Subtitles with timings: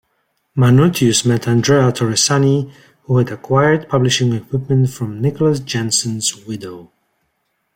[0.55, 6.91] Manutius met Andrea Torresani who had acquired publishing equipment from Nicholas Jensen's widow.